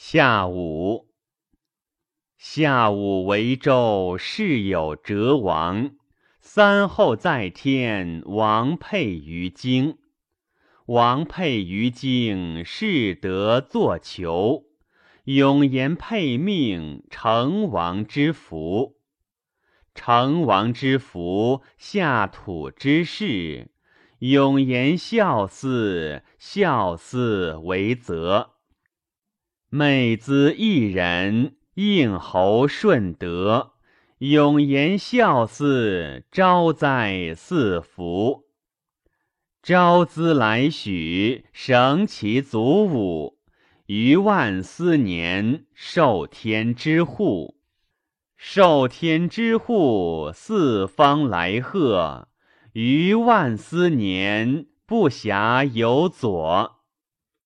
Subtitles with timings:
[0.00, 1.08] 夏武，
[2.36, 5.90] 夏武为周，世有哲王。
[6.40, 9.98] 三后在天，王佩于京。
[10.86, 14.66] 王佩于京，士得作求。
[15.24, 19.00] 永言配命，成王之福。
[19.96, 23.72] 成王之福，下土之事。
[24.20, 28.57] 永言孝嗣，孝嗣为泽。
[29.70, 33.72] 美子一人，应侯顺德。
[34.20, 38.46] 永言孝嗣，昭哉嗣福。
[39.62, 43.36] 昭兹来许，绳其祖武。
[43.84, 47.58] 于万斯年，受天之护。
[48.38, 52.28] 受天之护，四方来贺。
[52.72, 56.77] 于万斯年，不暇有左。